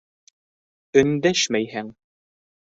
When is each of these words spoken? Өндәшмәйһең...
Өндәшмәйһең... 1.01 1.93